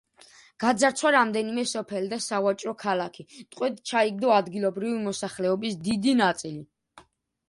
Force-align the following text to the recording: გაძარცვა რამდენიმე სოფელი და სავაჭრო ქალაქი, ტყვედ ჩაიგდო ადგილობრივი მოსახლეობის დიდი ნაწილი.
გაძარცვა 0.61 1.09
რამდენიმე 1.15 1.65
სოფელი 1.71 2.07
და 2.13 2.17
სავაჭრო 2.27 2.73
ქალაქი, 2.83 3.25
ტყვედ 3.51 3.77
ჩაიგდო 3.91 4.31
ადგილობრივი 4.37 4.95
მოსახლეობის 5.05 5.77
დიდი 5.89 6.17
ნაწილი. 6.23 6.63